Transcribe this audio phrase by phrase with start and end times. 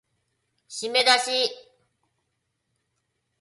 [0.67, 1.47] しめだし